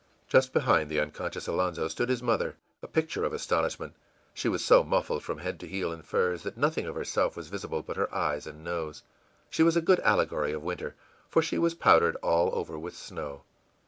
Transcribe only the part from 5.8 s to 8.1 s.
in furs that nothing of herself was visible but